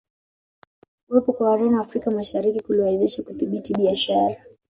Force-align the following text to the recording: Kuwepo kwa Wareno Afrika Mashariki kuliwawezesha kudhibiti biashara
Kuwepo 1.07 1.31
kwa 1.33 1.47
Wareno 1.49 1.81
Afrika 1.81 2.11
Mashariki 2.11 2.59
kuliwawezesha 2.59 3.23
kudhibiti 3.23 3.73
biashara 3.73 4.35